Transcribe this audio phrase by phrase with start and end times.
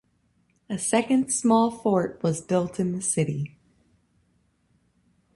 [0.67, 3.59] A second small fort was built in the city.